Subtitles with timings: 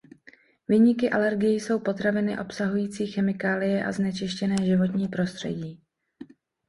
[0.67, 5.83] Viníky alergií jsou potraviny obsahující chemikálie a znečištěné životní prostředí.